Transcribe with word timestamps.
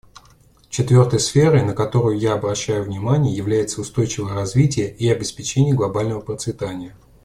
Четвертой 0.71 1.19
сферой, 1.19 1.61
на 1.63 1.75
которую 1.75 2.17
я 2.17 2.33
обращаю 2.33 2.83
внимание, 2.83 3.35
является 3.37 3.81
устойчивое 3.81 4.33
развитие 4.33 4.89
и 4.91 5.07
обеспечение 5.07 5.75
глобального 5.75 6.21
процветания. 6.21 6.95